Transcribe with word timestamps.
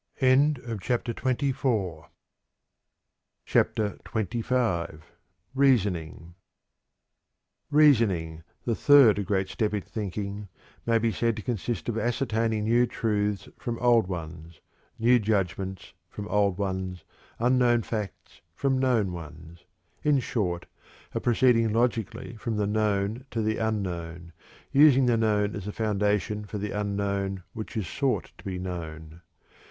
CHAPTER 0.19 1.13
XXV. 1.13 2.05
Reasoning. 5.53 6.33
Reasoning, 7.69 8.43
the 8.65 8.73
third 8.75 9.23
great 9.27 9.47
step 9.49 9.75
in 9.75 9.81
thinking, 9.81 10.49
may 10.87 10.97
be 10.97 11.11
said 11.11 11.35
to 11.35 11.43
consist 11.43 11.87
of 11.87 11.99
ascertaining 11.99 12.63
new 12.63 12.87
truths 12.87 13.47
from 13.59 13.77
old 13.77 14.07
ones, 14.07 14.59
new 14.97 15.19
judgments 15.19 15.93
from 16.09 16.27
old 16.29 16.57
ones, 16.57 17.03
unknown 17.37 17.83
facts 17.83 18.41
from 18.55 18.79
known 18.79 19.11
ones; 19.13 19.65
in 20.01 20.17
short, 20.19 20.65
of 21.13 21.21
proceeding 21.21 21.71
logically 21.71 22.35
from 22.37 22.57
the 22.57 22.65
known 22.65 23.27
to 23.29 23.43
the 23.43 23.57
unknown, 23.59 24.33
using 24.71 25.05
the 25.05 25.15
known 25.15 25.55
as 25.55 25.65
the 25.65 25.71
foundation 25.71 26.43
for 26.43 26.57
the 26.57 26.71
unknown 26.71 27.43
which 27.53 27.77
is 27.77 27.87
sought 27.87 28.31
to 28.39 28.43
be 28.43 28.57
known. 28.57 29.21